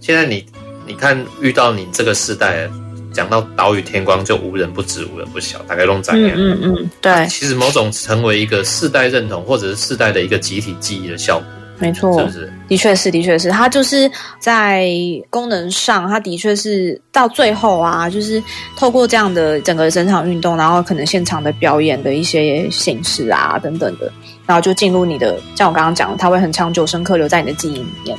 [0.00, 0.44] 现在你
[0.86, 2.68] 你看遇到你这个时代。
[3.14, 6.32] 讲到岛屿天光，就无人不知，无人不晓，大概弄怎样？
[6.34, 7.24] 嗯嗯嗯，对。
[7.28, 11.46] 其实某种成为一个世代认同，或者是世代的一个集体记忆的效果，
[11.78, 12.52] 没错，是不是？
[12.66, 14.88] 的确是，的确是，它就是在
[15.30, 18.42] 功能上，它的确是到最后啊，就是
[18.76, 24.10] 透过这样的整个整场运动，然后可能现场的表演的一些形式啊等等的，
[24.46, 28.16] 然后就进入你的，像我刚刚讲的，它会很长久深刻留在你的记忆里面。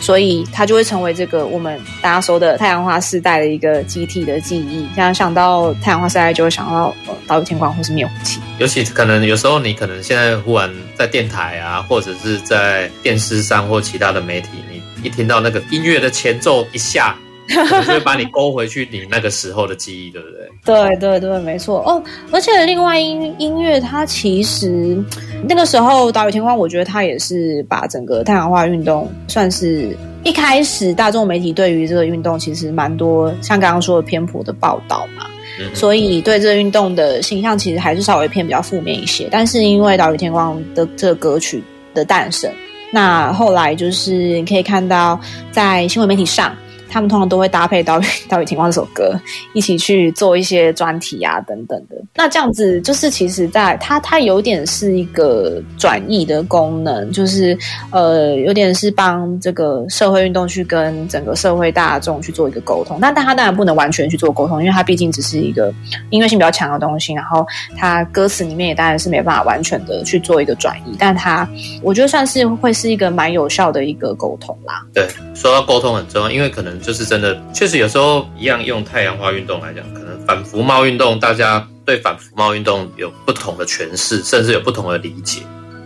[0.00, 4.88] 所以它就会成为这个我们大家说的太阳花世代的一个集体的记忆。
[4.96, 8.40] 像想到太阳花世代，就会想到呃岛屿天光或是灭火器。
[8.58, 17.16] 尤其可能有时候你可能现在忽然在电台啊，或者是在电视上或其他的媒体，你一听到那个音乐的前奏一下。
[17.48, 20.46] 就会把你勾回去你那个时候的记忆，对不对？
[20.66, 22.04] 对对对，没错哦。
[22.30, 25.02] 而且另外音音乐，它其实
[25.48, 35.24] 那个时候岛屿天光，我觉得它也是把整个太阳花运动算是一开始大众媒体对于这个运动其实蛮多，像刚刚说的偏颇的报道嘛，
[35.58, 39.26] 嗯、所以对这个运动的形象其实还是稍微偏比较负面一些。
[39.30, 42.52] 但是因为岛屿天光的这个歌曲的诞生，
[42.90, 45.18] 那后来就是你可以看到
[45.50, 46.54] 在新闻媒体上。
[46.90, 49.18] 他们通常都会搭配岛屿岛屿天光这首歌，
[49.52, 51.96] 一起去做一些专题啊等等的。
[52.14, 57.56] 那这样子就是其实在它它有点是一个转译的功能，就是
[57.90, 62.98] 呃有点是帮这个社会运动去跟整个社会大众去做一个沟通。
[63.00, 65.72] 但但它当然不能完全去做沟通，因为它毕竟只是一个
[66.10, 67.12] 音乐性比较强的东西。
[67.12, 67.46] 然后
[67.76, 71.48] 它歌词里面也当然是没办法完全的去做一个转译，但它
[71.82, 74.84] 我觉得算是会是一个蛮有效的一个沟通啦。
[74.94, 76.77] 对，说到沟通很重要，因为可能。
[76.80, 85.40] 就是真的，确实有时候一样用太阳花运动来讲，可能反服贸运动，大家对反服贸运动有不同的诠释，甚至有不同的理解。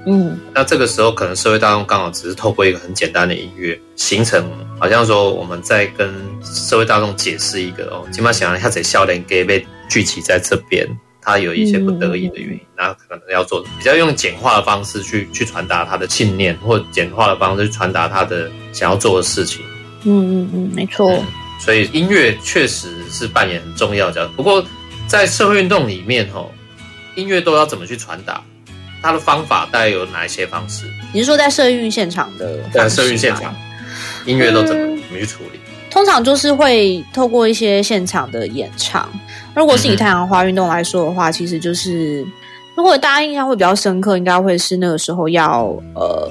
[0.04, 4.50] 嗯，那这个时候可能社会大众刚好只是透过一个很简单的音乐，形成
[4.80, 10.84] 好像说我们在跟社会大众解释一个哦，起码想让他在笑脸给被聚集在这边，
[11.20, 19.64] 他有一些不得已的原因，那、嗯、可能要做比较用简化的方式去去传达他的信念，或简化的方式去传达他的想要做的事情。
[20.04, 21.24] 嗯嗯嗯，没错、嗯。
[21.60, 24.32] 所以音乐确实是扮演很重要的角色。
[24.36, 24.64] 不过
[25.06, 26.52] 在社会运动里面，吼，
[27.14, 28.42] 音乐都要怎么去传达？
[29.00, 30.86] 它的方法大概有哪一些方式？
[31.12, 32.58] 你是说在社运现场的？
[32.72, 33.54] 在社运现场，
[34.26, 35.58] 音乐都怎么、嗯、怎么去处理？
[35.90, 39.08] 通常就是会透过一些现场的演唱。
[39.54, 42.24] 如果是以太阳花运动来说的话，嗯、其实就是
[42.76, 46.28] 如果大家印象会比较深刻，应该会是那个时候要呃。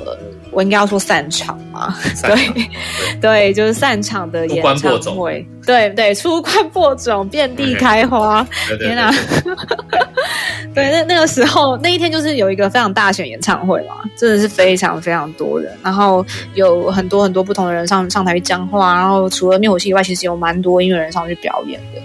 [0.54, 1.96] 我应该要说散场嘛？
[2.22, 2.70] 对 对，
[3.22, 5.48] 对，就是散场的演唱会。
[5.66, 8.46] 对对，出关破种，遍地开花。
[8.78, 9.10] 天哪！
[10.76, 16.26] 对， 那那个时候那一天就是有一个非常大型演唱会嘛，真的是非常非常多人，然后
[16.56, 22.02] 有很多很多不同的人上上台去讲话，然后除了灭火器以外，其实有蛮多音乐人上去表演的。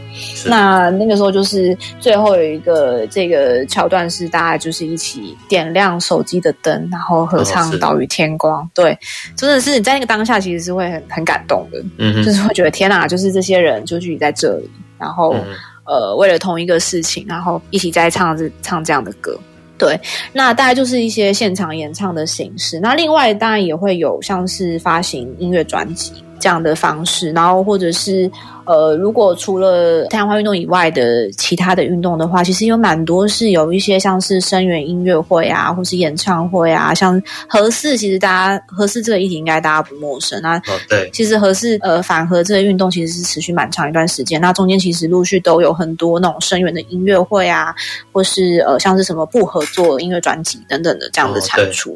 [0.49, 8.63] 那那个时候就是最后有一个这个桥段是大家就是一起点亮手机的灯，然后合唱《岛屿天光》。
[8.65, 8.71] 哦。
[8.75, 8.99] 对，
[9.37, 15.45] 真的是你在那个当下其实是会很很感动的，嗯哼，就是会觉得天哪，就是这些人就聚集在这里，然后、嗯、
[15.85, 19.39] 呃为了同一个事情，然后一起在唱这唱这样的歌。
[19.79, 19.99] 对，
[20.33, 22.81] 那大概就是一些现场演唱的形式。
[22.81, 28.31] 那另外当然也会有像是发行音乐专辑这样的方式，然后或者是。
[28.67, 40.57] 呃，如果除了太阳花运动以外的其他的运动的话，其实有蛮多是有一些像是声援音乐会啊，或是演唱会啊，像合适，其实大家合适这个议题应该大家不陌生啊。
[40.67, 47.73] 哦，对，其实合适呃反核这个运动其实是持续蛮长一段时间，那中间其实陆续都有很多那种声援的音乐会啊，
[48.11, 51.93] 或是呃像是什么不合作音乐专辑等等的这样的产出。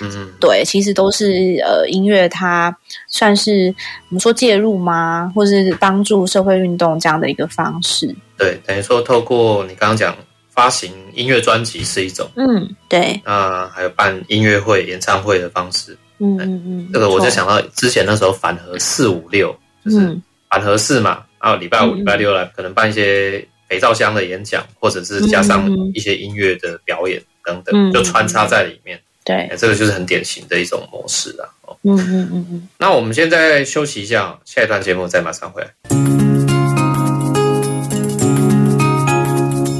[0.00, 2.74] 哦，嗯，对，其实都是呃音乐它
[3.08, 3.74] 算是
[4.08, 6.13] 我们说介入吗，或是帮助。
[6.26, 10.16] 社会运动这样的一个方式，对，等于说透过你刚刚讲
[10.50, 20.16] 发行音乐专辑是一种，嗯，对，那还有办音乐会、演唱会的方式，嗯嗯嗯，这个我就想到之前那时候反核四五六，就是
[20.48, 31.48] 反核四嘛，然后礼拜五、礼拜六来可能办一些肥皂箱的演讲，或者是加上一些音乐的表演等等，就穿插在里面，对，这个就是很典型的一种模式啊。
[31.82, 35.68] 嗯嗯嗯嗯，那我们现在休息一下，下一段节目再马上回来。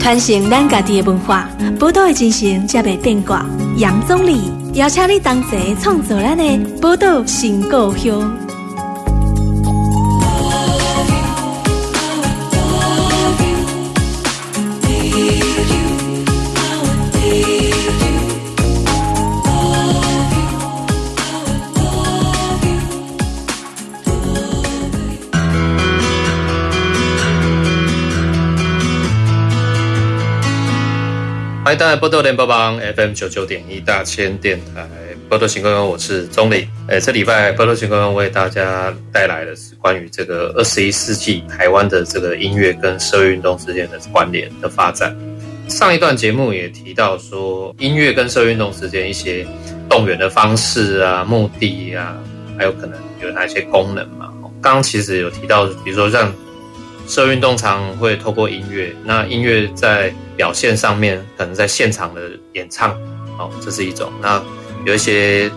[0.01, 3.47] 传承咱家己的文化，宝岛的精神才袂变卦。
[3.79, 8.44] 杨总理邀请你同齐创作咱的宝岛新故乡。
[31.77, 34.87] 大家波多联播网 FM 九九点一大千电台
[35.29, 36.65] 波多情况，我是钟林。
[36.87, 45.17] 诶，这礼拜波多情况为大家带来的是关于这个二十一世纪台湾的这个音乐跟社会运动之间的关联的发展。
[45.69, 49.45] 上一段节目也提到说，音乐跟社会运动之间一些
[49.91, 52.17] 动员的方式啊、目的啊，
[52.57, 54.33] 还有可能有哪些功能嘛？
[54.63, 56.33] 刚刚其实有提到，比如说像
[57.07, 62.93] 社运动常会透过音乐，那音乐在表现上面，可能在现场的演唱，
[63.39, 64.11] 哦，这是一种。
[64.23, 64.43] 那
[64.87, 65.51] 有一些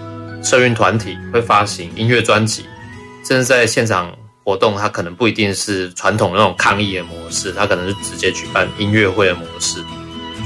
[0.43, 2.65] 社运团体会发行音乐专辑，
[3.25, 9.79] 甚至在现场活动，它可能不一定是传统那种抗议的模式，它可能是直接举办音乐会的模式。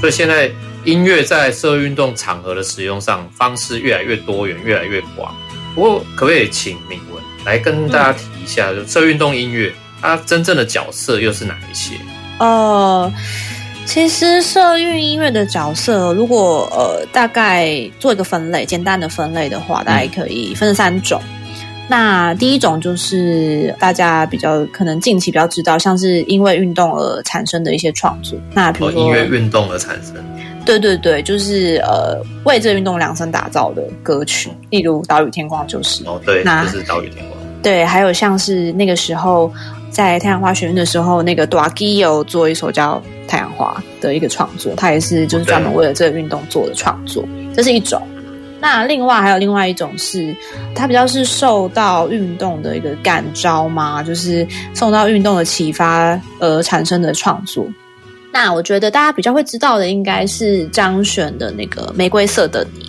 [0.00, 0.50] 所以现在
[0.84, 5.34] 音乐在社运动场合的使用上方式越来越多元，越来越广。
[5.74, 11.94] 不过，可不可以请敏文来跟大家提一下，就社运动音乐它真正的角色又是哪一些？
[12.38, 13.12] 哦、呃，
[13.86, 21.18] 其实社运音乐的角色，如果呃大概做一个分类，简单的分类的话，大概可以分成三种。
[21.24, 21.38] 嗯
[21.88, 28.38] 那第一种就是大家比较可能近期比较知道，像是因为运动而产生的一些创作。
[28.54, 30.14] 那比如说音乐运动而产生，
[30.64, 37.38] 对对对，就是呃为这运动量身打造的歌曲，例如《岛屿天光》就是哦，对，那就是《岛屿天光》。
[37.62, 39.52] 对，还有像是那个时候
[39.90, 48.02] 在太阳花学院的时候，那个大支有做一首叫《太阳花》的一个创作，他也是就是专门为了这个运动做的创作，这是一种。
[48.60, 50.32] 那另外还有另外一种是，
[50.72, 57.66] 它比较是受到运动的一个感召嘛，就是受到运动的启发而产生的创作。
[58.32, 62.84] 那我觉得大家比较会知道的应该是张悬的那个《玫瑰色的你》，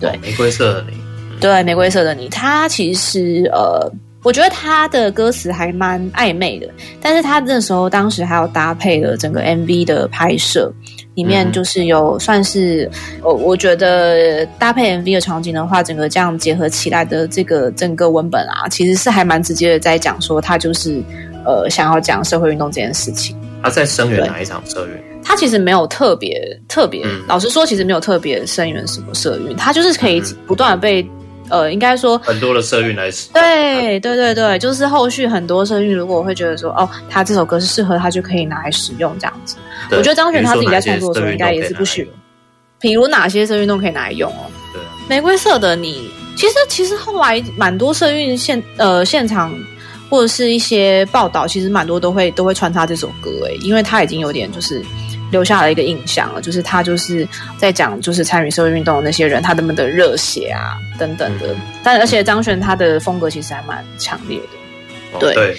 [0.00, 0.96] 对，哦，玫瑰色的你，
[1.38, 6.68] 对，《玫瑰色的你》，它其实呃，我觉得他的歌词还蛮暧昧的，
[7.00, 10.72] 但是他那时候当时还有搭配了整个 MV 的拍摄。
[11.14, 12.88] 里面就是有算是，
[13.22, 21.02] 我我觉得搭配 MV 的场景的话，整个这样结合起来的这个整个文本啊，其实是还蛮直接的在讲说，他就是
[21.44, 23.36] 呃想要讲社会运动这件事情。
[23.64, 24.92] 他在声援哪一场社运？
[25.24, 31.04] 他其实没有特别特别，嗯、老实说，其实没有特别声援什么社运，他就是可以不断的被。
[31.50, 39.56] 呃，应该说很多的社运来使对对对对，就是后续很多社运，如果我会觉得说，哦，他这首歌是适合他，就可以拿来使用这样子。
[39.90, 42.08] 我觉得张悬他自己在创作的时候，应该也是不许。
[42.80, 44.50] 比如哪些社运动可以拿来用哦？
[44.72, 49.52] 对，玫瑰色的你，其实其实后来蛮多社运现呃现场
[50.08, 54.82] 或者是一些报道，其实蛮多都会都会穿插这首歌诶，因为它已经有点就是。
[55.30, 61.54] 留下了一个印象了，就是他就是在讲，就是参与社会运动的那些人，他们的热血啊等等的。
[61.82, 64.38] 但而且张悬他的风格其实还蛮强烈
[65.12, 65.56] 的，对、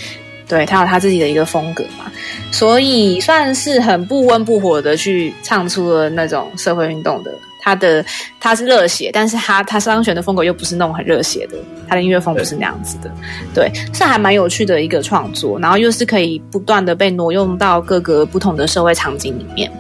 [0.47, 2.11] 对，他有他自己的一个风格嘛，
[2.51, 7.31] 所以算是很不温不火的去唱出了那种社会运动的。
[7.59, 8.03] 他的
[8.39, 13.11] 他是热血，但是他他张悬的风格又不是那种很热血的，他的音乐风不是那样子的，
[13.53, 19.71] 对，是还蛮有趣的一个创作，然后又是可以不断的被挪用到各个不同的社会场景里面。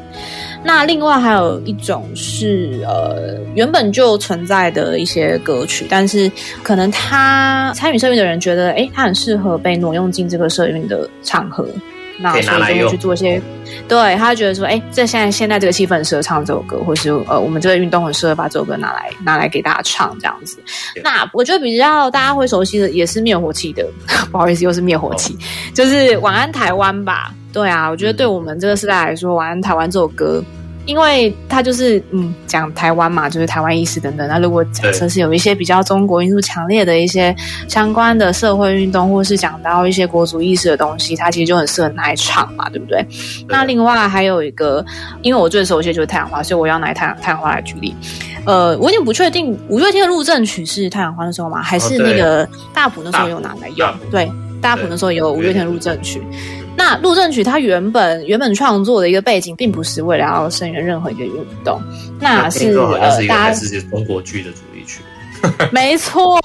[0.61, 6.29] 那另外还有一种是呃原本就存在的一些歌曲，但是
[6.61, 11.65] 可能他参与社运的人觉得，诶，他很适合被挪用进这个社运的场合。
[12.21, 13.41] 那所以就会去做一些，
[13.87, 20.57] 对，他觉得说，哎、欸，这现在现在这个气氛很适合唱这首歌，或是呃，我们这个运动很适合把这首歌拿来拿来给大家唱这样子。
[21.03, 23.85] 那我觉得比较大家会熟悉的也是灭火器的，
[24.31, 25.39] 不好意思，又是灭火器，哦、
[25.73, 27.33] 就是《晚安台湾》吧？
[27.53, 30.43] 对啊，我觉得对我们这个时代来说，《晚安台湾》这首歌。
[30.85, 34.27] 因为他就是嗯讲台湾嘛，就是台湾意识等等。
[34.27, 37.35] 那如果假设是有一些比较中国因素强烈的一些
[37.67, 43.01] 相关的社会运动，或是讲到一些国族意识的东西，它其实就很适合拿来唱嘛，对不对？
[43.03, 43.45] 对。
[43.49, 44.83] 那另外还有一个，
[45.21, 47.93] 因为我最熟悉的就是太阳花，所以我要拿太阳太阳花来举例。
[48.45, 51.61] 呃，我有点不确定五月天的入阵曲是太阳花的时候吗？
[51.61, 53.87] 还是那个大埔那时候有拿来用？
[54.09, 56.21] 对，大埔那时候有五月天入阵曲。
[56.79, 61.81] 那入阵曲它原本原本创作的一个背景，并不是为了要声援任何一个运动，
[62.21, 65.01] 那是呃，大家是中国剧的主题曲，
[65.73, 66.39] 没错，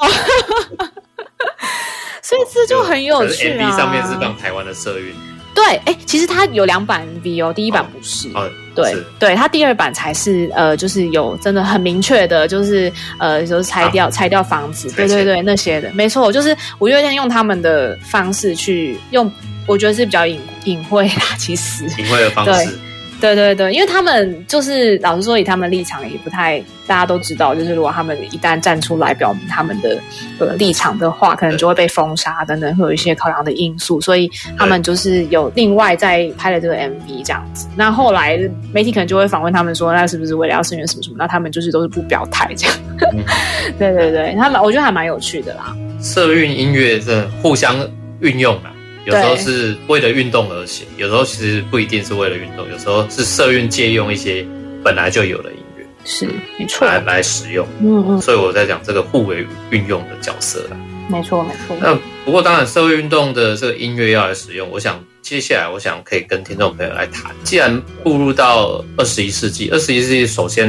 [2.21, 3.71] 所以这就很有趣啊。
[3.71, 5.15] MV 上面是当台湾的社运，
[5.55, 19.31] 对，哎、欸，其实它有两版 MV 哦，第一版不是，哦，对对，它第二版才是呃，就是有真的很明确的，就是呃，就是拆掉、啊、拆掉房子，对对对，那些的，没错，就是五月天用他们的方式去用。
[19.67, 22.79] 我觉得是比较隐隐晦啦，其实隐晦的方式，
[23.21, 29.99] 对对对对，因为他们就是老实说，以他们立场也不太，大家都知道，就是如果他们一旦站出来表明他们的
[30.39, 37.67] 呃立场的话，可能就会被封杀等等，会有一些考量的因素，所以他们就是有另外在拍了这个 MV 这样子。
[37.77, 38.39] 那后来
[38.73, 41.17] 媒体可能就会访问他们说，那是不是为了要声援什么什么？
[41.19, 42.77] 那他们就是都是不表态这样。
[43.13, 43.25] 嗯、
[43.79, 45.75] 对对对，他们我觉得还蛮有趣的啦。
[46.03, 47.75] 社运音乐是互相
[48.21, 48.74] 运用的。
[49.07, 54.45] 有时候是为了运动而写，有时候其实不一定是为了运动，有时候是社运借用一些
[54.83, 56.27] 本来就有的音乐，是
[56.59, 60.77] 没错，来来使用，嗯嗯，所以我在讲这个互为运用的角色啦，
[61.11, 61.77] 没错没错。
[61.81, 61.95] 那
[62.25, 70.67] 不过当然，社会运动的这个音乐要来使用，我想接下来我想可以跟听众朋友来谈，既然步入到二十一世纪，二十一世纪首先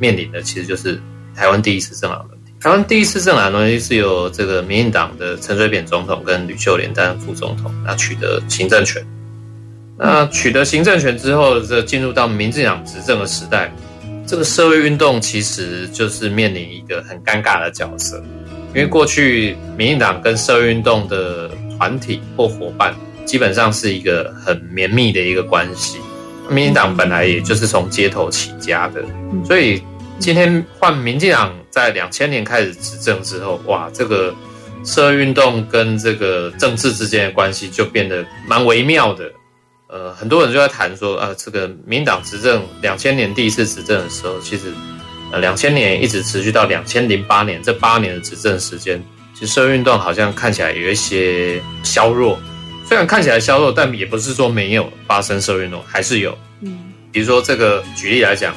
[0.00, 1.00] 面临的其实就是
[1.36, 2.35] 台湾第一次政党的。
[2.66, 9.00] 台湾第一次政党轮替是由这个民进党的陈水扁总统跟吕秀莲担任副总统，那取得行政权。
[9.96, 13.72] 那取得行政权之后，这进入到民进党执政的时代，
[14.26, 18.20] 这个社会运动其实就是面临一个很尴尬的角色，
[18.74, 21.48] 因为过去民进党跟社会运动的
[21.78, 22.92] 团体或伙伴
[23.24, 25.98] 基本上是一个很绵密的一个关系。
[26.50, 29.04] 民进党本来也就是从街头起家的，
[29.44, 29.80] 所以
[30.18, 31.54] 今天换民进党。
[31.76, 34.34] 在两千年开始执政之后，哇，这个
[34.82, 39.30] 社会运动跟这个政治之间的关系就变得蛮微妙的。
[39.88, 44.72] 呃，很多人就在谈说，啊，这个民党执政两千年第一次执政的时候，其实
[45.30, 49.04] 呃两千年一直持续到两千零八年，这八年的执政时间，
[49.34, 52.38] 其实社会运动好像看起来有一些削弱。
[52.86, 56.34] 虽然看起来削弱，但也不是说没有发生社会运动，还是有。
[56.62, 58.56] 嗯，比如说这个举例来讲。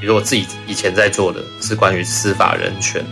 [0.00, 3.04] 比如我自己以前在做的是关于司法人权，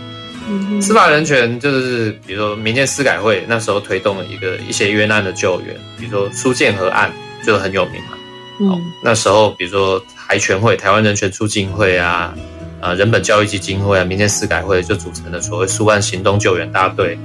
[0.48, 7.12] 嗯，司法人权就是比如说民间司改会那时候推动了一个一些冤案的救援，比如说苏建和案
[7.44, 8.18] 就很有名嘛，
[8.60, 12.34] 嗯，那时候比如说台全会、台湾人权促进会啊，
[12.80, 17.18] 啊人本教育基金会啊，民间司改会就组成了所谓苏案行动救援大队，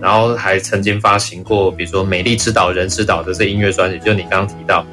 [0.00, 4.84] 然后还曾经发行过比如说美丽之岛、人之岛的这音乐专辑，就你刚刚提到。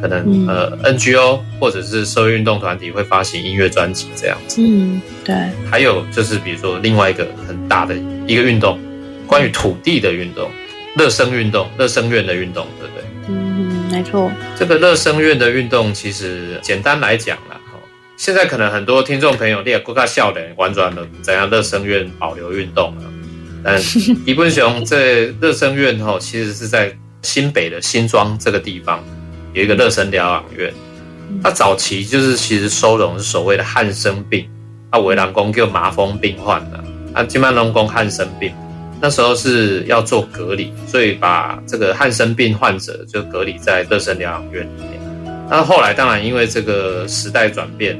[0.00, 4.60] 可能、嗯、呃，NGO 或者是社会运动团体会发行音乐专辑这样子。
[4.60, 5.34] 嗯，对。
[5.70, 7.94] 还有就是，比如说另外一个很大的
[8.26, 8.78] 一个运动，
[9.26, 10.50] 关于土地的运动，
[10.96, 13.04] 乐生运动，乐生院的运动，对不对？
[13.28, 14.30] 嗯，没错。
[14.58, 17.60] 这个乐生院的运动，其实简单来讲啦，
[18.16, 23.02] 现在可能很多听众朋友你也不太晓得，完全的怎样乐生院保留运动了。
[23.64, 29.02] 但基本上这乐生院哈，其实是在新北的新庄这个地方。
[29.56, 30.70] 有一个乐生疗养院，
[31.42, 34.46] 它早期就是其实收容是所谓的汉生病，
[34.90, 36.84] 啊，围栏工就麻风病患的，
[37.14, 38.52] 啊，金曼龙宫汉生病，
[39.00, 45.00] 那时候是要做隔离，所以把这个汉生病患者就隔离在乐生疗养院里面。
[45.48, 47.98] 那后来当然因为这个时代转变，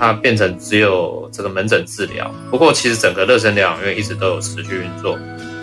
[0.00, 2.28] 它变成只有这个门诊治疗。
[2.50, 5.16] 不过其实整个乐生疗养院一直都有持续运作。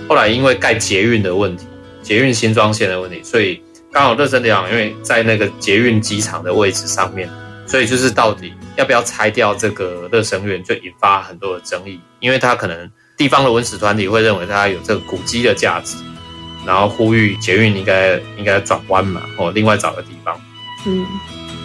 [0.07, 1.65] 后来因为盖捷运的问题，
[2.01, 3.59] 捷运新庄线的问题，所以。
[3.95, 7.29] 刚好乐生疗养，因为在那个捷运机场的位置上面，
[7.65, 11.97] 所以就是到底要不要拆掉这个乐生院，就引发很多的争议。
[12.19, 15.95] 因为它可能地方的文史团体会认为它有这个古迹的价值，
[16.65, 20.37] 然后呼吁捷运应该应该转弯嘛，或另外找个地方。
[20.85, 21.05] 嗯，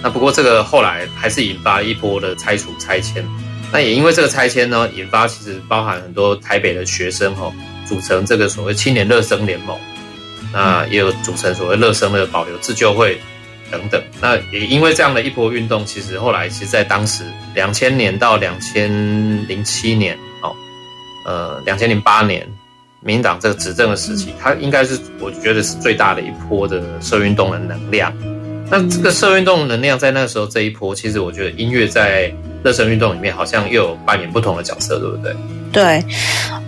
[0.01, 3.27] 那不过这个后来还是引发一波的拆除拆迁。
[3.73, 7.53] 那也因为这个拆迁呢，引发其实包含很多台北的学生哦，
[7.85, 9.77] 组成这个所谓青年乐生联盟。
[10.53, 13.21] 那也有组成所谓乐生的保留自救会
[13.71, 14.03] 等等。
[14.21, 17.25] 那也因为这样的一波运动，其实后来其实，在当时
[17.55, 18.91] 两千年到两千
[19.49, 20.55] 零七年，哦，
[21.27, 22.47] 呃，两千零八年，
[23.01, 28.13] 民进党这个执政的时期，它应该是我觉得是最大的一波的社运动的能量。
[28.73, 32.33] 那这个社运动能量在那时候这一波，其实我觉得音乐在
[32.63, 35.35] 乐生运动里面好像又有扮演不同的角色，对不对？
[35.73, 36.05] 对，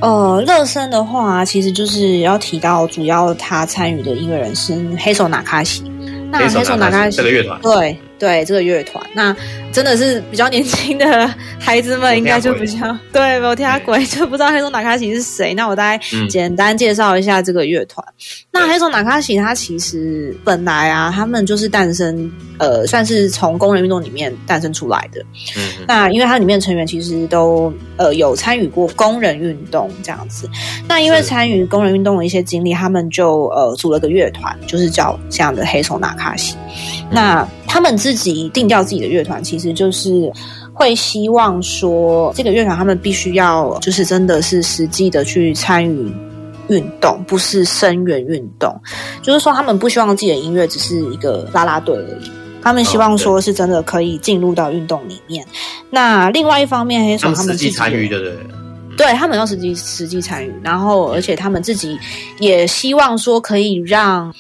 [0.01, 5.83] 呃，乐生的话，其实就是要提到主要他参与的音乐人是黑手拿卡西。
[6.31, 9.35] 那黑手拿卡西这个乐团，对对，这个乐团，那
[9.73, 15.53] 真的是比较年轻的 孩子们应该就比较对，没有听鬼就不知道黑手那卡西是谁。
[15.55, 18.07] 那我大概简单介绍一下这个乐团。
[18.07, 18.15] 嗯、
[18.53, 25.21] 那黑手那卡西他其实本来啊，他们就是诞生，呃，算是从工人运动里面诞生出来的。
[25.57, 30.49] 嗯，那因为它里面成员其实都呃有参与过工人运动这样子。
[30.87, 36.57] 那因为参与工人运动的一些经历，他们就呃组了个乐团，就是叫这样的黑手那卡西。
[37.13, 40.33] 嗯、那他们自己定调自己的乐团，其实就是
[40.73, 46.13] 会希望说，这个乐团他们必须要就是真的是实际的去参与。
[46.69, 48.75] 运动不是声援运动，
[49.21, 52.31] 就是说他们不希望自己的音乐只是一个啦啦队而已。
[52.63, 55.45] 他们希望说是真的可以进入到运动里面。
[55.45, 55.49] 哦、
[55.91, 58.37] 那另外一方面，黑手他们自己参与的对，
[58.97, 61.99] 对他们要实际实际参与，然后而且他们自己
[62.39, 64.33] 也希望说可以让。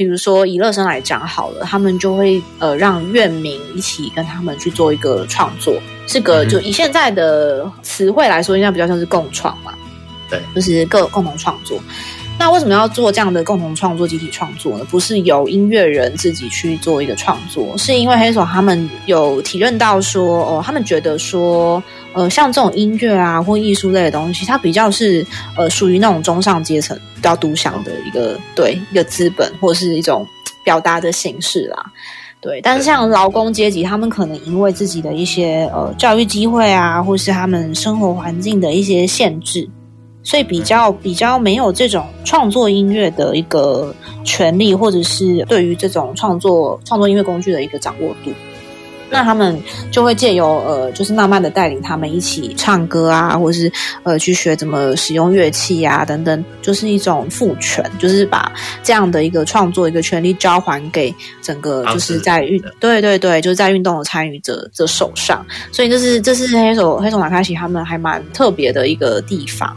[0.00, 5.74] 比如说以乐生来讲好了，他们就会呃让院民一起跟他们去做一个创作，
[6.06, 9.74] 是个就以现在的词汇来说，应该比较像是共创嘛，
[10.30, 11.78] 对，就是各共同创作。
[12.40, 14.84] 那为什么要做这样的共同创作、集体创作呢？
[14.88, 21.82] 不是由音乐人自己去做一个创作，是因为黑手他们有体认到说，哦，他们觉得说，
[22.14, 25.24] 呃，像这种音乐啊或艺术类的东西，它比较是
[25.54, 30.26] 呃属于那种中上阶层比较独享的一个对一个资本或是一种
[30.64, 31.84] 表达的形式啦。
[32.40, 39.68] 对，但是像劳工阶级，他们可能因为自己的一些呃教育机会啊，或是他们生活环境的一些限制。
[40.22, 43.94] 所以比较比较没有这种创作音乐的一个
[44.24, 48.30] 权利，或者是对于这种创作创作音乐工具的一个掌握度，
[49.10, 53.70] 那他们就会借由呃，就是慢慢的带领他们一起唱歌啊，或者是
[54.04, 58.52] 呃去学怎么使用乐器啊等等，就是一种赋权，就是把
[58.82, 65.44] 这样的一个创作一个权利交还给整个就是在运对对对，就是在运动的参与者的手上。
[65.72, 69.76] 所以这是这是黑手黑手马卡西他们还蛮特别的一个地方。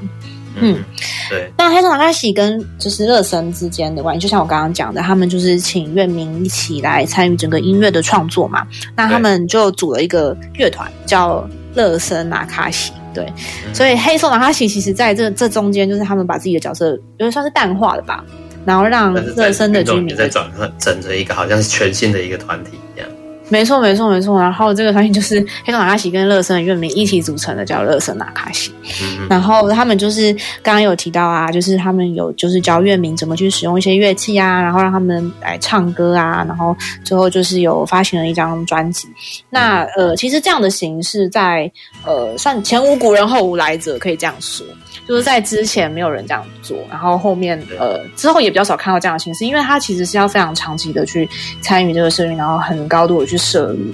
[0.56, 0.84] 嗯，
[1.30, 1.52] 对。
[1.58, 8.66] 那黑手那卡西跟就是乐生之间的关系，就像我刚刚讲的，他们就是请乐民一起来参与整个音乐的创作嘛。
[8.96, 12.92] 那他们就组了一个乐团，叫乐生那卡西。
[13.14, 13.26] 对，
[13.68, 18.24] 嗯、所以黑手那卡西其实在这这中间，就是他们把自己的角色，有点算是淡化了吧，
[18.66, 20.50] 然后让乐生的居民在转
[20.80, 23.08] 整成一个好像是全新的一个团体一样。
[23.54, 24.42] 没错，没错，没错。
[24.42, 28.72] 然后这个团体就是黑手那卡西跟乐生的乐民一起组成的，叫乐生纳卡西。
[29.04, 30.34] 嗯、然后他们就是
[30.64, 39.08] 刚刚有提到啊，就是他们有就是教乐民怎么去使用一些乐器啊，然后让他们来唱歌啊，然后最后就是有发行了一张专辑。
[39.52, 41.72] 那呃，其实这样的形式在
[42.04, 44.66] 呃算前无古人后无来者，可以这样说。
[45.06, 51.28] 就是在之前没有人这样做，然后后面呃之后也比较少看到这样的形式，因为他其实是要非常长期的去
[51.60, 53.92] 参与这个社运，然后很高度的去摄入，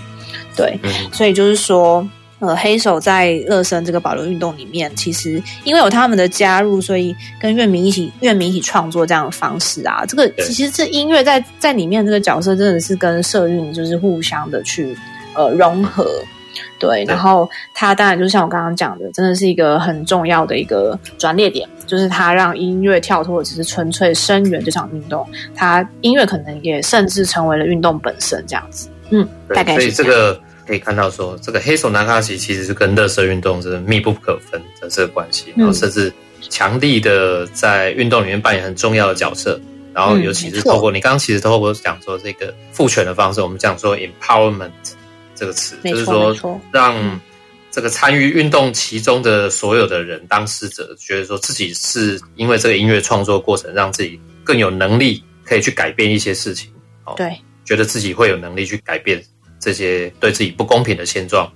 [0.56, 2.08] 对，嗯、所以就是说
[2.40, 14.96] 呃黑手在乐生这个保留运动里面，其实因为有他们的加入，所以跟乐迷一起乐迷一起创作这样的方式啊，这个其实这音乐在在里面这个角色真的是跟社运就是互相的去
[15.34, 16.06] 呃融合。
[16.78, 28.90] 对，然后他当然就像我刚刚讲的，真的是一个很重要的一个转捩点，就是他让音乐跳脱只是纯粹声援这场运动，他音乐可能也甚至成为了运动本身这样子。
[29.12, 29.82] 嗯，对大概是。
[29.82, 36.12] 所以这个可以看到说，这个黑手拿卡西其实是跟垃圾运动是密不可分的这个关系，然后甚至
[36.50, 39.60] 强力的在运动里面扮演很重要的角色。
[39.94, 44.72] 然后尤其是透过、嗯、你刚刚其实透过讲说这个赋权的方式，我们讲说 empowerment。
[45.36, 47.18] 这个词就是说，让
[47.72, 56.70] 这个参与运动其中的所有的人，当事者觉得说自己是因为这个音乐创作过程，让自己更有能力可以去改变一些事情。
[57.06, 57.40] 哦，对，
[57.70, 59.24] 觉得自己会有能力去改变
[59.60, 61.48] 这些对自己不公平的现状。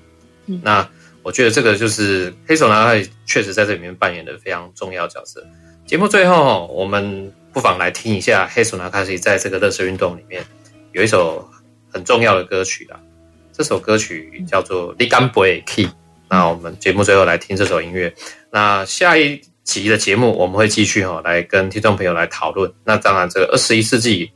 [0.45, 0.87] 嗯，那
[1.23, 5.43] 我觉得这个就是黑手那卡西确实在这里面扮演的非常重要的角色。
[5.87, 10.45] 节目最后，我们不妨来听一下黑手那卡西在这个垃圾运动里面
[10.91, 11.49] 有一首
[11.91, 12.99] 很重要的歌曲啦。
[13.51, 15.83] 这首歌曲叫做《你敢不会去》。
[16.29, 18.13] 那我们节目最后来听这首音乐。
[18.51, 22.71] 那下一集的节目我们会继续哈，来跟听众朋友来讨论。
[22.83, 24.31] 那当然，这个二十一世纪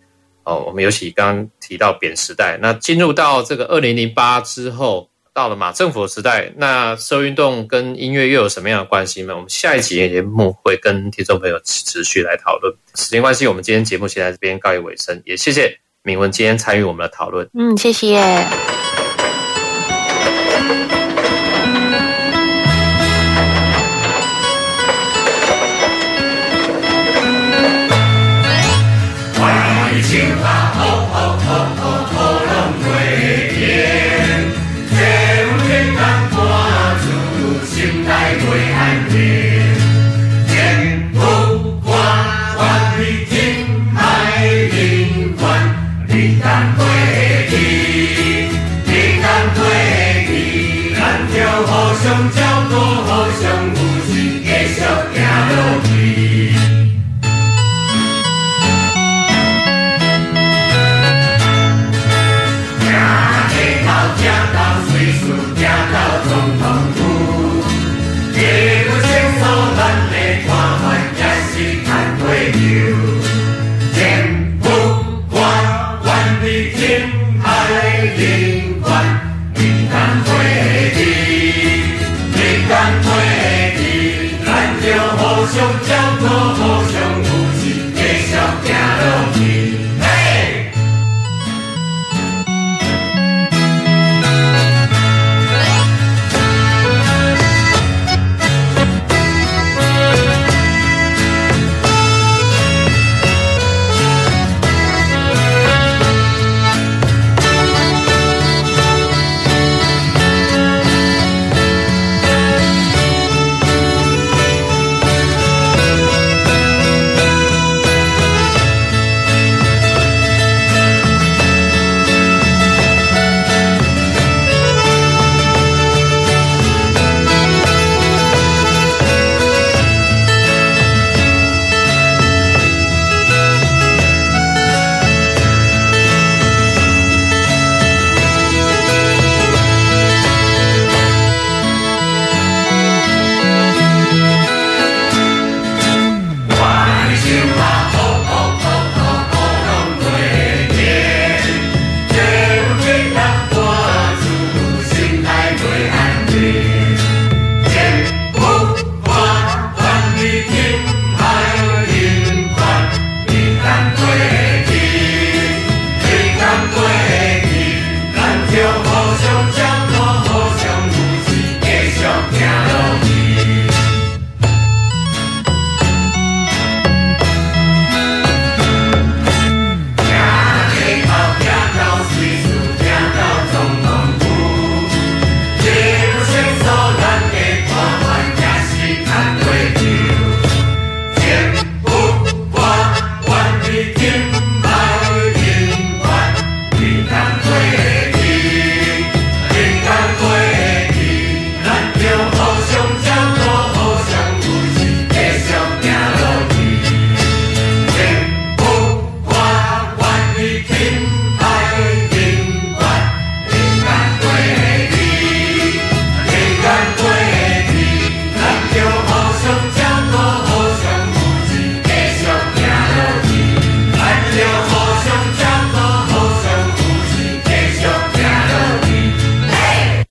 [0.48, 9.36] 哦，我们尤其刚刚提到扁时代，那进入到这个二零零八之后，到了马政府时代，那社运动跟音乐又有什么样的关系呢？
[9.36, 12.74] 我们下一集节目会跟听众朋友持续来讨论。
[12.96, 17.46] 时间关系，我们今天节目先在这边告一尾声，也谢谢敏文今天参与我们的讨论。
[17.54, 18.18] 嗯，谢谢。